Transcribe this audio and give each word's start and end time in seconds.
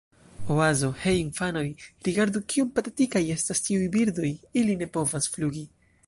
Oazo: 0.53 0.87
"Hej 1.01 1.17
infanoj, 1.23 1.63
rigardu 2.07 2.41
kiom 2.53 2.71
patetikaj 2.79 3.21
estas 3.35 3.61
tiuj 3.67 3.89
birdoj. 3.97 4.31
Ili 4.63 4.79
ne 4.81 4.89
povas 4.97 5.29
flugi." 5.35 5.63